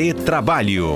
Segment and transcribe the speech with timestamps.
[0.00, 0.94] Retrabalho.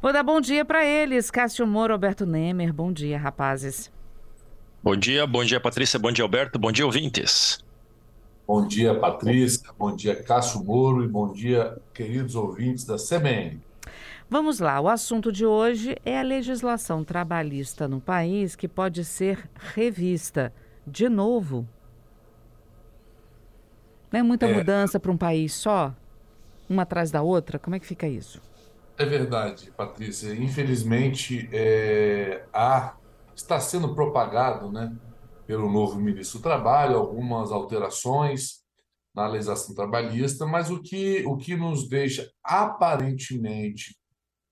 [0.00, 2.72] Vou dar bom dia para eles, Cássio Moro, Alberto Nemer.
[2.72, 3.90] Bom dia, rapazes.
[4.80, 7.58] Bom dia, bom dia, Patrícia, bom dia, Alberto, bom dia, ouvintes.
[8.46, 13.60] Bom dia, Patrícia, bom dia, Cássio Moro e bom dia, queridos ouvintes da CBN.
[14.30, 19.50] Vamos lá, o assunto de hoje é a legislação trabalhista no país que pode ser
[19.74, 20.54] revista
[20.86, 21.66] de novo.
[24.12, 24.54] Não é muita é...
[24.54, 25.94] mudança para um país só?
[26.68, 27.58] Uma atrás da outra?
[27.58, 28.40] Como é que fica isso?
[28.96, 30.34] É verdade, Patrícia.
[30.34, 32.96] Infelizmente, é, há,
[33.34, 34.94] está sendo propagado né,
[35.46, 38.58] pelo novo ministro do Trabalho algumas alterações
[39.14, 43.96] na legislação trabalhista, mas o que, o que nos deixa aparentemente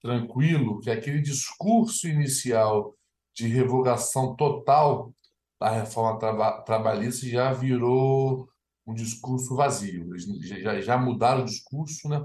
[0.01, 2.95] tranquilo, que aquele discurso inicial
[3.35, 5.13] de revogação total
[5.61, 8.49] da reforma traba trabalhista já virou
[8.87, 10.15] um discurso vazio.
[10.15, 12.25] Eles já, já mudaram o discurso, né?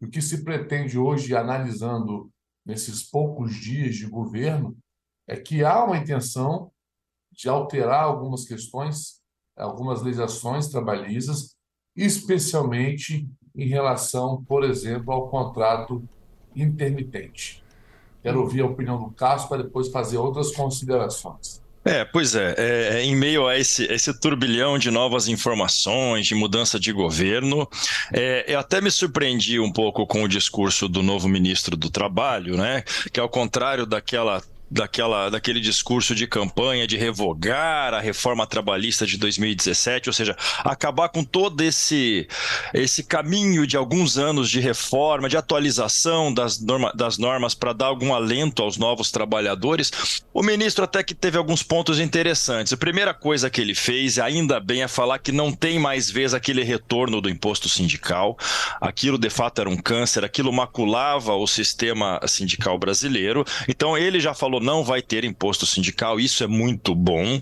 [0.00, 2.30] E o que se pretende hoje, analisando
[2.64, 4.76] nesses poucos dias de governo,
[5.26, 6.72] é que há uma intenção
[7.30, 9.20] de alterar algumas questões,
[9.56, 11.54] algumas legislações trabalhistas,
[11.94, 16.02] especialmente em relação, por exemplo, ao contrato
[16.54, 17.62] intermitente.
[18.22, 21.59] Quero ouvir a opinião do Cássio para depois fazer outras considerações.
[21.82, 26.34] É, pois é, é, é, em meio a esse, esse turbilhão de novas informações, de
[26.34, 27.66] mudança de governo,
[28.12, 32.56] é, eu até me surpreendi um pouco com o discurso do novo ministro do Trabalho,
[32.56, 32.82] né?
[33.10, 39.16] Que ao contrário daquela daquela, daquele discurso de campanha de revogar a reforma trabalhista de
[39.16, 42.28] 2017, ou seja, acabar com todo esse,
[42.72, 47.86] esse caminho de alguns anos de reforma, de atualização das, norma, das normas para dar
[47.86, 50.22] algum alento aos novos trabalhadores.
[50.32, 52.72] O ministro até que teve alguns pontos interessantes.
[52.72, 56.32] A primeira coisa que ele fez, ainda bem, é falar que não tem mais vez
[56.32, 58.38] aquele retorno do imposto sindical.
[58.80, 63.44] Aquilo de fato era um câncer, aquilo maculava o sistema sindical brasileiro.
[63.68, 67.40] Então ele já falou não vai ter imposto sindical, isso é muito bom.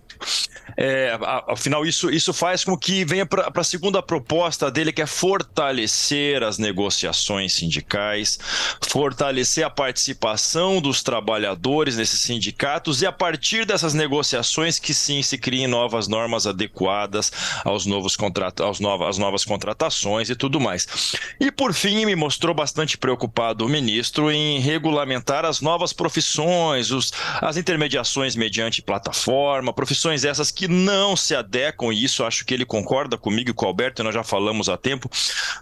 [0.81, 1.19] É,
[1.49, 6.45] afinal, isso, isso faz com que venha para a segunda proposta dele, que é fortalecer
[6.45, 8.39] as negociações sindicais,
[8.89, 15.37] fortalecer a participação dos trabalhadores nesses sindicatos e, a partir dessas negociações, que sim se
[15.37, 17.33] criem novas normas adequadas
[17.65, 20.87] aos novos contratos, aos novas, às novas contratações e tudo mais.
[21.41, 27.08] E, por fim, me mostrou bastante preocupado o ministro em regulamentar as novas profissões, os
[27.41, 32.65] as intermediações mediante plataforma, profissões essas que não se adequam, e isso acho que ele
[32.65, 35.11] concorda comigo e com o Alberto, nós já falamos há tempo,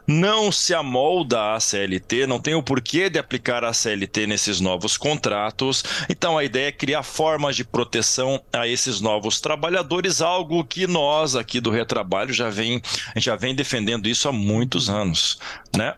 [0.06, 4.96] não se amolda à CLT, não tem o porquê de aplicar a CLT nesses novos
[4.96, 5.84] contratos.
[6.08, 11.36] Então a ideia é criar formas de proteção a esses novos trabalhadores, algo que nós
[11.36, 12.80] aqui do Retrabalho já vem,
[13.16, 15.38] já vem defendendo isso há muitos anos,
[15.76, 15.94] né?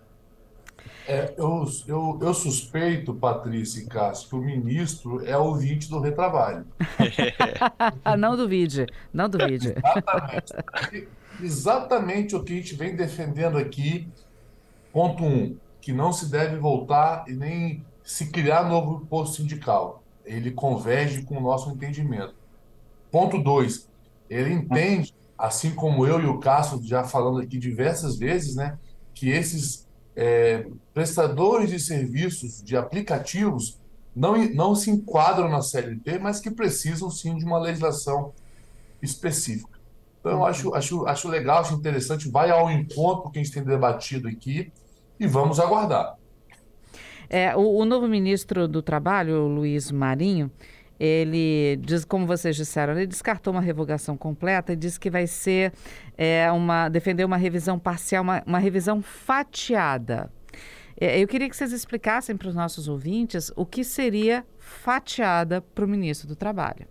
[1.09, 6.67] É, eu, eu, eu, suspeito, Patrícia e Cássio, que o ministro é ouvinte do retrabalho.
[8.19, 9.75] não duvide, não duvide.
[9.75, 11.09] Exatamente.
[11.43, 14.07] Exatamente o que a gente vem defendendo aqui.
[14.93, 20.03] Ponto um, que não se deve voltar e nem se criar novo posto sindical.
[20.27, 22.35] Ele converge com o nosso entendimento.
[23.11, 23.89] Ponto dois,
[24.29, 28.79] ele entende, assim como eu e o Cássio já falando aqui diversas vezes, né,
[29.15, 29.88] que esses
[30.21, 33.79] é, prestadores de serviços de aplicativos
[34.17, 38.33] não, não se enquadram na CLT, mas que precisam sim de uma legislação
[39.01, 39.79] específica.
[40.19, 44.27] Então, acho, acho, acho legal, acho interessante, vai ao encontro que a gente tem debatido
[44.27, 44.73] aqui
[45.21, 46.17] e vamos aguardar.
[47.31, 50.51] É, o, o novo ministro do Trabalho, Luiz Marinho,
[50.99, 55.73] ele diz, como vocês disseram, ele descartou uma revogação completa e disse que vai ser
[56.17, 60.31] é, uma defender uma revisão parcial, uma, uma revisão fatiada.
[61.01, 65.85] É, eu queria que vocês explicassem para os nossos ouvintes o que seria fatiada para
[65.85, 66.89] o ministro do Trabalho.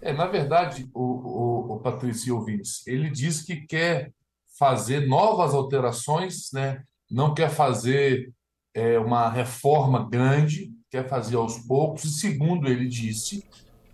[0.00, 4.12] É, na verdade, o, o, o Patrício ouvintes, ele diz que quer
[4.58, 6.82] fazer novas alterações, né?
[7.10, 8.32] não quer fazer
[8.74, 13.42] é, uma reforma grande, quer fazer aos poucos, e segundo ele disse,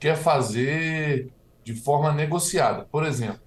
[0.01, 1.31] quer fazer
[1.63, 2.89] de forma negociada.
[2.91, 3.41] Por exemplo,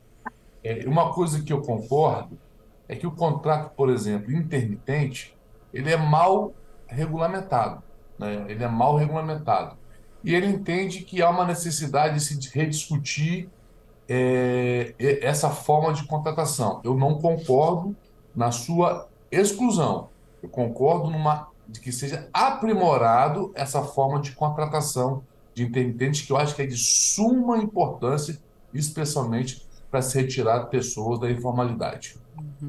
[0.64, 2.40] é, uma coisa que eu concordo
[2.88, 5.38] é que o contrato, por exemplo, intermitente,
[5.74, 6.54] ele é mal
[6.88, 7.84] regulamentado,
[8.18, 8.46] né?
[8.48, 9.78] ele é mal regulamentado.
[10.24, 13.50] E ele entende que há uma necessidade de se rediscutir
[14.08, 16.80] é, essa forma de contratação.
[16.86, 17.96] Eu não concordo
[18.34, 20.10] na sua exclusão.
[20.42, 25.24] Eu concordo numa de que seja aprimorado essa forma de contratação
[25.54, 28.40] de intermitentes, que eu acho que é de suma importância,
[28.74, 32.16] especialmente para se retirar pessoas da informalidade.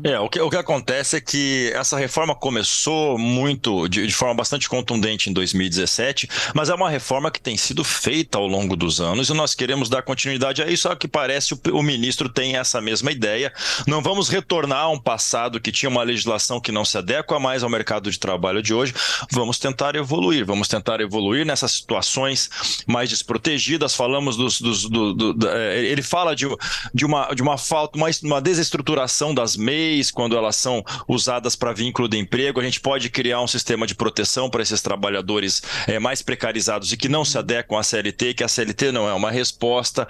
[0.05, 4.35] É, o que, o que acontece é que essa reforma começou muito, de, de, forma
[4.35, 9.01] bastante contundente em 2017, mas é uma reforma que tem sido feita ao longo dos
[9.01, 12.57] anos e nós queremos dar continuidade a isso, ao que parece o, o ministro tem
[12.57, 13.53] essa mesma ideia.
[13.87, 17.63] Não vamos retornar a um passado que tinha uma legislação que não se adequa mais
[17.63, 18.95] ao mercado de trabalho de hoje,
[19.31, 22.51] vamos tentar evoluir, vamos tentar evoluir nessas situações
[22.87, 24.61] mais desprotegidas, falamos dos...
[24.61, 26.47] dos do, do, do, é, ele fala de,
[26.95, 31.73] de, uma, de uma falta, uma, uma desestruturação das meias, quando elas são usadas para
[31.73, 35.99] vínculo de emprego, a gente pode criar um sistema de proteção para esses trabalhadores é,
[35.99, 39.31] mais precarizados e que não se adequam à CLT, que a CLT não é uma
[39.31, 40.07] resposta.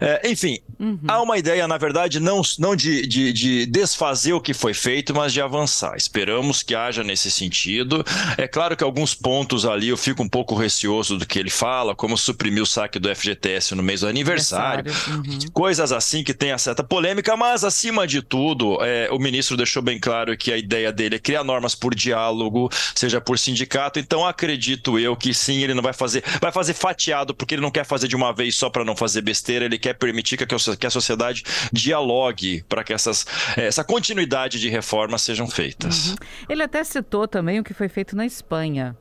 [0.00, 0.98] É, enfim, uhum.
[1.06, 5.14] há uma ideia, na verdade, não, não de, de, de desfazer o que foi feito,
[5.14, 5.96] mas de avançar.
[5.96, 8.04] Esperamos que haja nesse sentido.
[8.36, 11.94] É claro que alguns pontos ali eu fico um pouco receoso do que ele fala,
[11.94, 15.38] como suprimir o saque do FGTS no mês do aniversário, uhum.
[15.52, 19.82] coisas assim que tem a certa polêmica, mas acima de tudo, é, o ministro deixou
[19.82, 23.98] bem claro que a ideia dele é criar normas por diálogo, seja por sindicato.
[23.98, 27.70] Então acredito eu que sim, ele não vai fazer, vai fazer fatiado porque ele não
[27.70, 29.64] quer fazer de uma vez só para não fazer besteira.
[29.64, 31.42] Ele quer permitir que a, sociedade
[31.72, 36.08] dialogue para que essas, essa continuidade de reformas sejam feitas.
[36.08, 36.16] Uhum.
[36.48, 38.96] Ele até citou também o que foi feito na Espanha.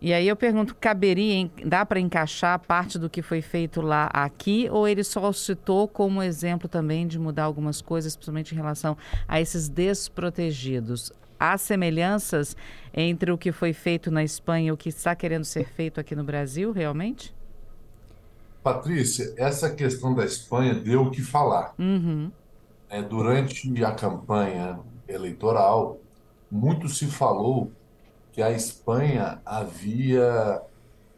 [0.00, 4.68] E aí eu pergunto, caberia, dá para encaixar parte do que foi feito lá aqui,
[4.70, 8.96] ou ele só citou como exemplo também de mudar algumas coisas, principalmente em relação
[9.26, 11.12] a esses desprotegidos?
[11.38, 12.56] Há semelhanças
[12.94, 16.14] entre o que foi feito na Espanha e o que está querendo ser feito aqui
[16.14, 17.34] no Brasil, realmente?
[18.62, 21.74] Patrícia, essa questão da Espanha deu o que falar.
[21.78, 22.30] Uhum.
[22.88, 24.78] É, durante a campanha
[25.08, 25.98] eleitoral,
[26.50, 27.72] muito se falou
[28.38, 30.62] que a Espanha havia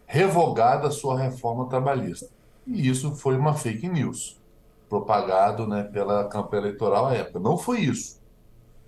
[0.06, 2.30] revogado a sua reforma trabalhista.
[2.66, 4.40] E isso foi uma fake news,
[4.88, 7.38] propagado né, pela campanha eleitoral à época.
[7.38, 8.18] Não foi isso.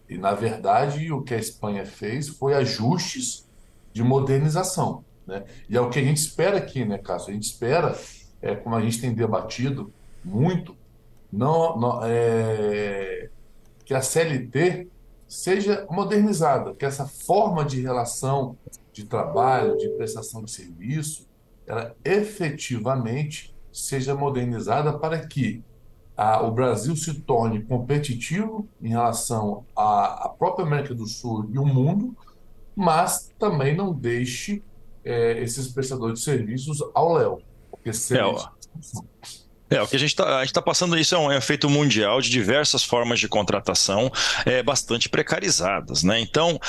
[0.08, 3.46] E, na verdade, o que a Espanha fez foi ajustes
[3.92, 5.04] de modernização.
[5.26, 5.44] Né?
[5.68, 7.32] E é o que a gente espera aqui, né, Cássio?
[7.32, 7.94] A gente espera,
[8.40, 9.92] é, como a gente tem debatido
[10.24, 10.74] muito,
[11.30, 13.28] não, não é,
[13.84, 14.88] que a CLT
[15.32, 18.54] seja modernizada, que essa forma de relação
[18.92, 21.26] de trabalho, de prestação de serviço,
[21.66, 25.64] ela efetivamente seja modernizada para que
[26.14, 31.58] a, o Brasil se torne competitivo em relação à, à, própria América do Sul e
[31.58, 32.14] o mundo,
[32.76, 34.62] mas também não deixe
[35.02, 37.40] é, esses prestadores de serviços ao léu.
[37.70, 38.22] Porque se é,
[39.76, 42.82] é, o que a gente está tá passando isso é um efeito mundial de diversas
[42.82, 44.10] formas de contratação
[44.44, 46.20] é, bastante precarizadas, né?
[46.20, 46.60] Então,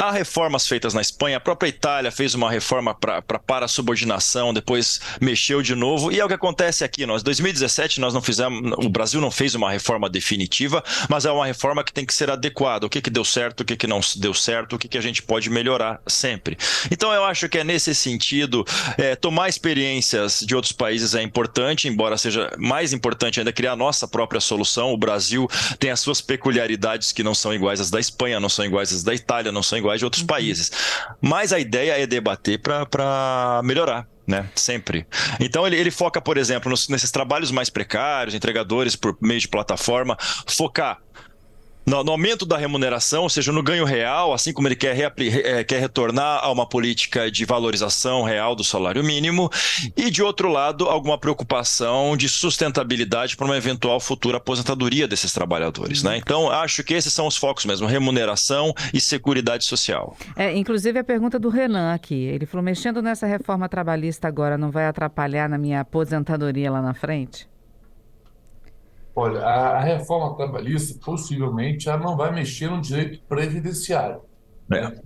[0.00, 5.00] Há reformas feitas na Espanha, a própria Itália fez uma reforma para para subordinação, depois
[5.20, 7.04] mexeu de novo, e é o que acontece aqui.
[7.04, 11.44] Nós, 2017, nós não fizemos, o Brasil não fez uma reforma definitiva, mas é uma
[11.44, 12.86] reforma que tem que ser adequada.
[12.86, 15.00] O que, que deu certo, o que, que não deu certo, o que, que a
[15.00, 16.56] gente pode melhorar sempre.
[16.92, 18.64] Então eu acho que é nesse sentido,
[18.96, 23.76] é, tomar experiências de outros países é importante, embora seja mais importante ainda criar a
[23.76, 24.92] nossa própria solução.
[24.92, 25.48] O Brasil
[25.80, 29.02] tem as suas peculiaridades que não são iguais às da Espanha, não são iguais às
[29.02, 30.26] da Itália, não são iguais iguais de outros uhum.
[30.26, 30.70] países.
[31.20, 34.06] Mas a ideia é debater para melhorar.
[34.26, 34.46] Né?
[34.54, 35.06] Sempre.
[35.40, 39.48] Então ele, ele foca, por exemplo, nos, nesses trabalhos mais precários, entregadores por meio de
[39.48, 40.98] plataforma, focar
[41.88, 45.64] no, no, aumento da remuneração, ou seja, no ganho real, assim como ele quer, é,
[45.64, 49.50] quer retornar a uma política de valorização real do salário mínimo,
[49.96, 56.02] e de outro lado, alguma preocupação de sustentabilidade para uma eventual futura aposentadoria desses trabalhadores.
[56.02, 56.18] Né?
[56.18, 60.16] Então, acho que esses são os focos mesmo: remuneração e seguridade social.
[60.36, 64.70] É, inclusive, a pergunta do Renan aqui: ele falou, mexendo nessa reforma trabalhista agora, não
[64.70, 67.48] vai atrapalhar na minha aposentadoria lá na frente?
[69.20, 74.20] Olha, a, a reforma trabalhista possivelmente ela não vai mexer no direito previdenciário.
[74.70, 74.80] É.
[74.80, 75.00] Né?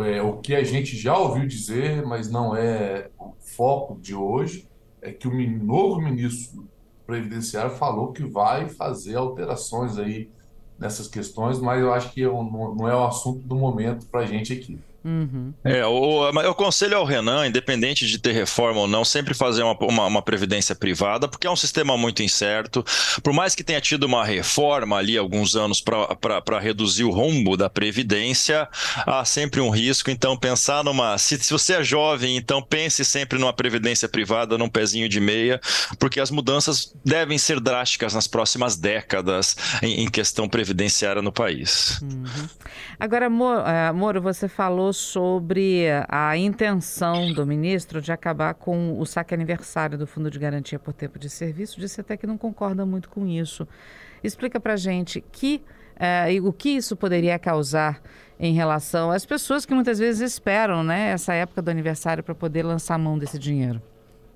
[0.00, 4.68] É, o que a gente já ouviu dizer, mas não é o foco de hoje,
[5.00, 6.68] é que o novo ministro
[7.06, 10.28] previdenciário falou que vai fazer alterações aí
[10.78, 14.52] nessas questões, mas eu acho que não é o assunto do momento para a gente
[14.52, 14.78] aqui.
[15.06, 15.54] Uhum.
[15.62, 19.76] É, o, eu aconselho ao Renan, independente de ter reforma ou não, sempre fazer uma,
[19.80, 22.84] uma, uma, previdência privada, porque é um sistema muito incerto.
[23.22, 27.70] Por mais que tenha tido uma reforma ali alguns anos para reduzir o rombo da
[27.70, 28.68] previdência,
[29.06, 30.10] há sempre um risco.
[30.10, 31.16] Então, pensar numa.
[31.18, 35.60] Se, se você é jovem, então pense sempre numa previdência privada, num pezinho de meia,
[36.00, 42.00] porque as mudanças devem ser drásticas nas próximas décadas em, em questão previdenciária no país.
[42.02, 42.48] Uhum.
[42.98, 49.04] Agora, Moro, uh, Moro, você falou sobre a intenção do ministro de acabar com o
[49.04, 51.78] saque aniversário do Fundo de Garantia por Tempo de Serviço.
[51.78, 53.68] Disse até que não concorda muito com isso.
[54.24, 55.62] Explica para gente que
[55.96, 58.02] uh, o que isso poderia causar
[58.38, 62.62] em relação às pessoas que muitas vezes esperam né, essa época do aniversário para poder
[62.62, 63.80] lançar mão desse dinheiro.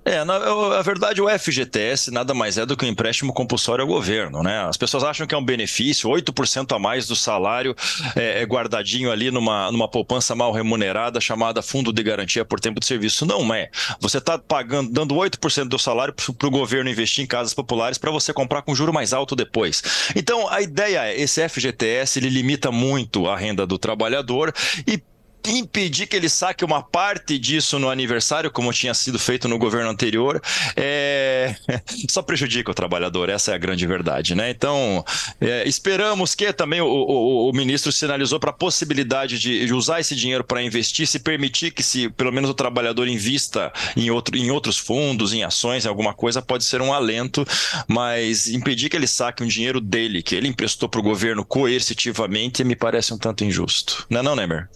[0.03, 3.87] É, na, a verdade, o FGTS nada mais é do que um empréstimo compulsório ao
[3.87, 4.61] governo, né?
[4.67, 7.75] As pessoas acham que é um benefício, 8% a mais do salário
[8.15, 12.79] é, é, guardadinho ali numa, numa poupança mal remunerada chamada Fundo de Garantia por Tempo
[12.79, 13.25] de Serviço.
[13.27, 13.69] Não é.
[13.99, 18.09] Você está pagando, dando 8% do salário para o governo investir em casas populares para
[18.09, 19.83] você comprar com juro mais alto depois.
[20.15, 24.51] Então, a ideia é, esse FGTS ele limita muito a renda do trabalhador
[24.87, 25.01] e
[25.47, 29.89] impedir que ele saque uma parte disso no aniversário, como tinha sido feito no governo
[29.89, 30.41] anterior,
[30.75, 31.55] é...
[32.09, 34.49] só prejudica o trabalhador, essa é a grande verdade, né?
[34.49, 35.03] Então,
[35.39, 40.15] é, esperamos que também o, o, o ministro sinalizou para a possibilidade de, usar esse
[40.15, 44.51] dinheiro para investir, se permitir que se pelo menos o trabalhador invista em, outro, em
[44.51, 47.45] outros fundos, em ações, em alguma coisa, pode ser um alento,
[47.87, 52.63] mas impedir que ele saque um dinheiro dele, que ele emprestou para o governo coercitivamente,
[52.63, 54.05] me parece um tanto injusto.
[54.09, 54.69] Não é não, Nemer?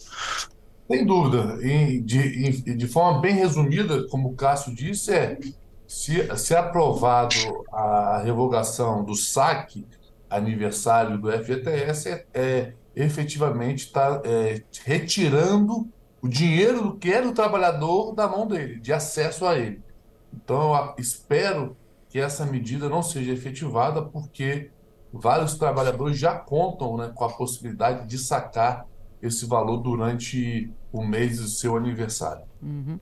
[0.87, 1.57] Sem dúvida.
[1.65, 5.37] E de, de forma bem resumida, como o Cássio disse, é
[5.87, 7.35] se, se aprovado
[7.71, 9.85] a revogação do saque
[10.29, 15.87] aniversário do FGTS, é, é efetivamente está é, retirando
[16.21, 19.81] o dinheiro que era do trabalhador da mão dele, de acesso a ele.
[20.33, 21.77] Então, eu espero
[22.09, 24.71] que essa medida não seja efetivada, porque
[25.11, 28.85] vários trabalhadores já contam né, com a possibilidade de sacar
[29.25, 32.43] esse valor durante o mês do seu aniversário.
[32.61, 32.99] Uhum.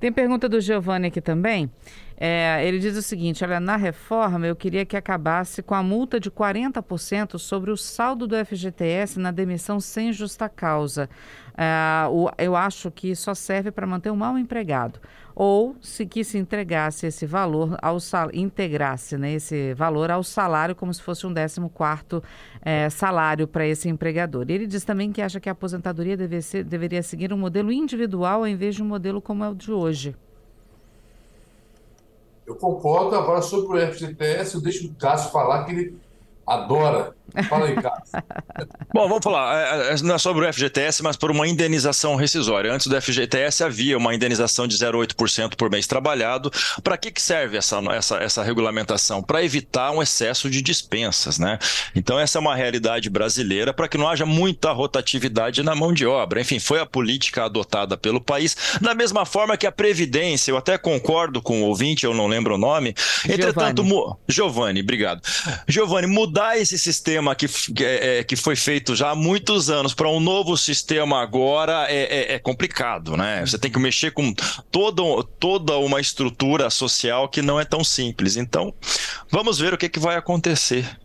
[0.00, 1.70] Tem pergunta do Giovanni aqui também.
[2.16, 6.18] É, ele diz o seguinte: olha, na reforma eu queria que acabasse com a multa
[6.18, 11.08] de 40% sobre o saldo do FGTS na demissão sem justa causa.
[11.56, 15.00] É, o, eu acho que só serve para manter um mal empregado.
[15.40, 20.74] Ou se que se entregasse esse valor ao sal, integrasse né, esse valor ao salário
[20.74, 22.20] como se fosse um 14 quarto
[22.60, 24.46] é, salário para esse empregador.
[24.48, 28.40] Ele diz também que acha que a aposentadoria deve ser, deveria seguir um modelo individual
[28.40, 30.16] ao invés de um modelo como é o de hoje.
[32.44, 33.14] Eu concordo.
[33.14, 35.96] Agora, sobre o FGTS, eu deixo o Cássio falar que ele
[36.44, 37.14] adora.
[37.48, 38.22] Fala aí, Cássio.
[38.92, 39.56] Bom, vamos falar.
[39.56, 42.72] É, é, não é sobre o FGTS, mas por uma indenização rescisória.
[42.72, 46.50] Antes do FGTS havia uma indenização de 0,8% por mês trabalhado.
[46.82, 49.22] Para que, que serve essa, essa, essa regulamentação?
[49.22, 51.58] Para evitar um excesso de dispensas, né?
[51.94, 56.06] Então, essa é uma realidade brasileira para que não haja muita rotatividade na mão de
[56.06, 56.40] obra.
[56.40, 60.76] Enfim, foi a política adotada pelo país, da mesma forma que a Previdência, eu até
[60.76, 62.94] concordo com o ouvinte, eu não lembro o nome.
[63.28, 63.84] Entretanto,
[64.26, 65.22] Giovanni, obrigado.
[65.66, 70.08] Giovanni, mudar esse sistema que, que, é, que foi feito já há muitos anos para
[70.08, 73.44] um novo sistema agora é, é, é, complicado, né?
[73.44, 74.34] Você tem que mexer com
[74.70, 78.36] todo, toda uma estrutura social que não é tão simples.
[78.36, 78.74] Então,
[79.30, 80.98] vamos ver o que, que vai acontecer.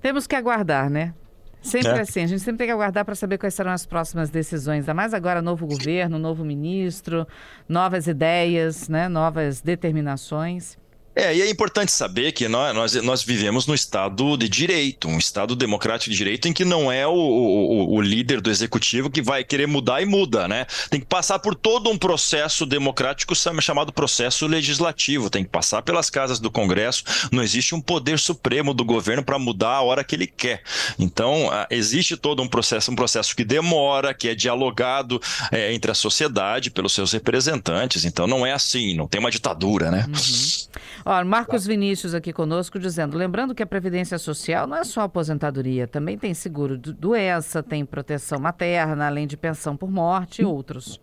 [0.00, 1.14] Temos que aguardar, né?
[1.62, 2.00] Sempre é.
[2.00, 4.92] assim, a gente sempre tem que aguardar para saber quais serão as próximas decisões, ainda
[4.92, 7.26] mais agora novo governo, novo ministro,
[7.68, 9.08] novas ideias, né?
[9.08, 10.76] novas determinações.
[11.14, 15.18] É, e é importante saber que nós, nós, nós, vivemos no Estado de Direito, um
[15.18, 19.20] Estado democrático de direito em que não é o, o, o, líder do executivo que
[19.20, 20.66] vai querer mudar e muda, né?
[20.88, 26.08] Tem que passar por todo um processo democrático chamado processo legislativo, tem que passar pelas
[26.08, 30.14] casas do Congresso, não existe um poder supremo do governo para mudar a hora que
[30.14, 30.62] ele quer.
[30.98, 35.94] Então, existe todo um processo, um processo que demora, que é dialogado é, entre a
[35.94, 40.06] sociedade pelos seus representantes, então não é assim, não tem uma ditadura, né?
[40.08, 40.82] Uhum.
[41.04, 45.86] Ó, Marcos Vinícius aqui conosco dizendo, lembrando que a Previdência Social não é só aposentadoria,
[45.86, 51.00] também tem seguro doença, tem proteção materna, além de pensão por morte e outros.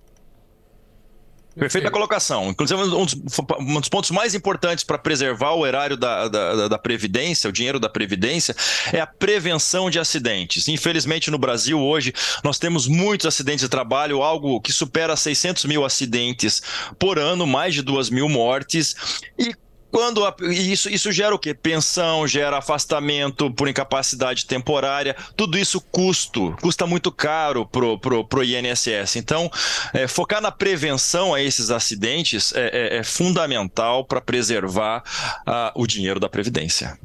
[1.60, 2.50] Perfeita colocação.
[2.50, 3.16] Inclusive, um dos,
[3.60, 7.80] um dos pontos mais importantes para preservar o erário da, da, da, Previdência, o dinheiro
[7.80, 8.56] da Previdência,
[8.94, 10.70] é a prevenção de acidentes.
[10.70, 12.14] Infelizmente, no Brasil, hoje,
[12.44, 16.62] nós temos muitos acidentes de trabalho, algo que supera 600 mil acidentes
[16.98, 18.96] por ano, mais de 2 mil mortes.
[19.38, 19.54] E
[19.92, 21.54] quando a, isso, isso gera o quê?
[21.54, 28.44] Pensão, gera afastamento por incapacidade temporária, tudo isso custo, custa muito caro pro, pro, pro
[28.44, 29.16] INSS.
[29.16, 29.50] Então,
[29.94, 35.04] é, focar na prevenção a esses acidentes é, é, é fundamental para preservar
[35.48, 36.98] uh, o dinheiro da Previdência.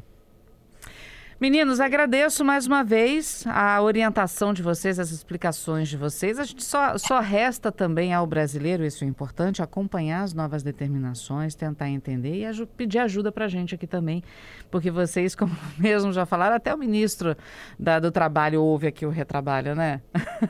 [1.37, 6.39] Meninos, agradeço mais uma vez a orientação de vocês, as explicações de vocês.
[6.39, 11.53] A gente só, só resta também ao brasileiro, isso é importante, acompanhar as novas determinações,
[11.53, 14.23] tentar entender e aj pedir ajuda para a gente aqui também,
[14.71, 17.35] porque vocês, como mesmo já falaram, até o ministro
[17.77, 19.99] da, do Trabalho ouve aqui o retrabalho, né?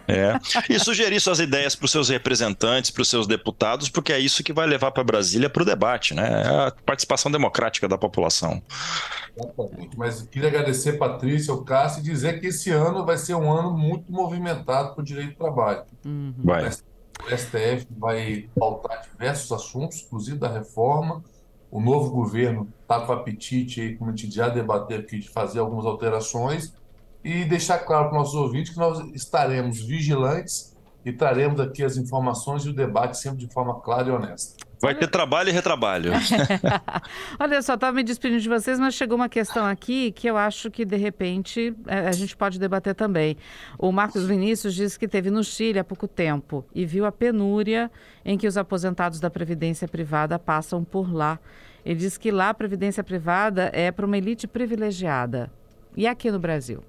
[0.08, 0.38] É.
[0.70, 4.44] E sugerir suas ideias para os seus representantes, para os seus deputados, porque é isso
[4.44, 6.44] que vai levar para Brasília para o debate, né?
[6.44, 8.62] É a participação democrática da população.
[9.36, 9.98] Exatamente.
[9.98, 13.78] Mas queria agradecer, Patrícia, o Cássio, e dizer que esse ano vai ser um ano
[13.78, 15.84] muito movimentado para o direito do trabalho.
[16.06, 16.34] Uhum.
[16.44, 16.68] Vai.
[16.68, 21.24] O STF vai pautar diversos assuntos, inclusive da reforma.
[21.72, 25.60] O novo governo está com apetite, aí, como a gente já debateu aqui, de fazer
[25.60, 26.74] algumas alterações
[27.24, 31.98] e deixar claro para os nossos ouvintes que nós estaremos vigilantes e traremos aqui as
[31.98, 34.65] informações e o debate sempre de forma clara e honesta.
[34.86, 36.12] Vai ter trabalho e retrabalho.
[37.40, 40.70] Olha só, estava me despedindo de vocês, mas chegou uma questão aqui que eu acho
[40.70, 43.38] que, de repente, é, a gente pode debater também.
[43.78, 47.92] O Marcos Vinícius disse que teve no Chile há pouco tempo e viu a penúria
[48.24, 51.40] em que os aposentados da Previdência Privada passam por lá.
[51.86, 55.52] Ele diz que lá a Previdência Privada é para uma elite privilegiada.
[55.96, 56.84] E aqui no Brasil?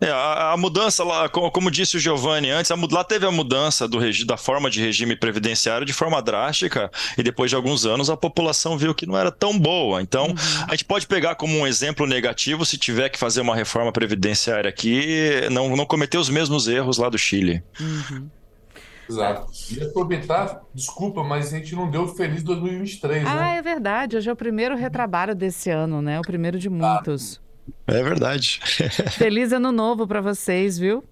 [0.00, 3.30] É, a, a, mudança lá, como, como, disse o Giovanni antes, a, lá teve a
[3.30, 8.08] mudança do da forma de regime previdenciário de forma drástica e depois de alguns anos
[8.08, 10.00] a população viu que não era tão boa.
[10.00, 10.34] Então, uhum.
[10.66, 14.70] a gente pode pegar como um exemplo negativo se tiver que fazer uma reforma previdenciária
[14.70, 17.62] aqui, não, não cometer os mesmos erros lá do Chile.
[17.78, 18.28] Uhum.
[19.10, 19.46] Exato.
[19.70, 23.42] E aproveitar, desculpa, mas a gente não deu feliz 2023, ah, né?
[23.42, 24.16] Ah, é verdade.
[24.16, 26.18] Hoje é o primeiro retrabalho desse ano, né?
[26.20, 27.40] O primeiro de muitos.
[27.44, 27.49] Ah.
[27.86, 28.60] É verdade.
[29.12, 31.04] Feliz ano novo para vocês, viu?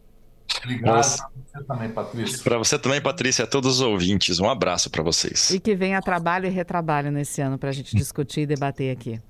[0.63, 0.83] Obrigado.
[0.85, 2.45] Para você também, Patrícia.
[2.45, 4.41] Para você também, Patrícia, a todos os ouvintes.
[4.41, 5.51] Um abraço para vocês.
[5.51, 9.21] E que venha trabalho e retrabalho nesse ano para a gente discutir e debater aqui.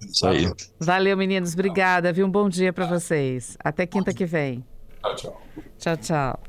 [0.00, 0.50] Isso aí.
[0.78, 1.54] Valeu, meninos.
[1.54, 2.26] Obrigada, viu?
[2.26, 3.56] Um bom dia para vocês.
[3.62, 4.64] Até quinta que vem.
[5.00, 5.42] Tchau, tchau.
[5.78, 6.40] Tchau, tchau.